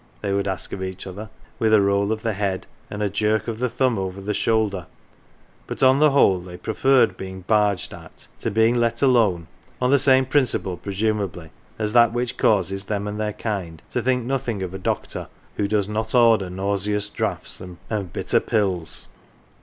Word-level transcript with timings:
"they 0.23 0.33
would 0.33 0.47
ask 0.47 0.73
of 0.73 0.81
each 0.81 1.05
other 1.05 1.29
with 1.59 1.71
a 1.71 1.79
roll 1.79 2.11
of 2.11 2.23
the 2.23 2.33
head, 2.33 2.65
and 2.89 3.03
a 3.03 3.07
jerk 3.11 3.47
of 3.47 3.59
the 3.59 3.69
thumb 3.69 3.99
over 3.99 4.19
the 4.19 4.33
shoulder; 4.33 4.87
but 5.67 5.83
on 5.83 5.99
the 5.99 6.09
whole 6.09 6.39
they 6.39 6.57
preferred 6.57 7.15
being" 7.15 7.41
barged 7.41 7.93
at" 7.93 8.25
to 8.39 8.49
being 8.49 8.73
let 8.73 9.03
alone, 9.03 9.45
on 9.79 9.91
the 9.91 9.99
same 9.99 10.25
principle, 10.25 10.75
presumably, 10.75 11.51
as 11.77 11.93
that 11.93 12.13
which 12.13 12.35
causes 12.35 12.85
them 12.85 13.07
and 13.07 13.19
their 13.19 13.33
kind 13.33 13.83
to 13.91 14.01
think 14.01 14.25
nothing 14.25 14.63
of 14.63 14.73
a 14.73 14.79
doctor 14.79 15.27
who 15.57 15.67
does 15.67 15.87
not 15.87 16.15
order 16.15 16.49
nauseous 16.49 17.07
draughts 17.07 17.61
and 17.61 18.11
bitter 18.11 18.39
pills. 18.39 19.07